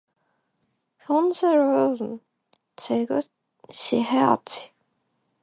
[1.05, 2.19] 현실을
[2.75, 4.71] 직시해야지.